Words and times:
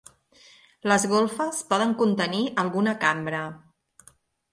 Les 0.91 1.03
golfes 1.11 1.59
poden 1.73 1.93
contenir 1.99 2.39
alguna 2.63 2.95
cambra. 3.05 3.43